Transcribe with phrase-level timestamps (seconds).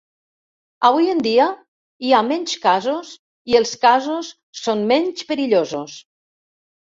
[0.87, 1.43] Avui en dia,
[2.07, 3.11] hi ha menys casos
[3.53, 4.31] i els casos
[4.61, 5.97] són menys perillosos.